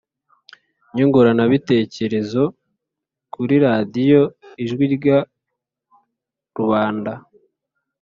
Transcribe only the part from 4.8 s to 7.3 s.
Rya Rubanda.